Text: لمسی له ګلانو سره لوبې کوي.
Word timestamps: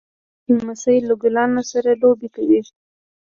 لمسی 0.55 0.97
له 1.07 1.13
ګلانو 1.21 1.61
سره 1.71 1.89
لوبې 2.01 2.29
کوي. 2.35 2.61